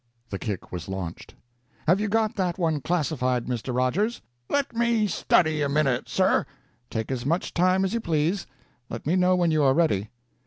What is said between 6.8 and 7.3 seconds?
"Take as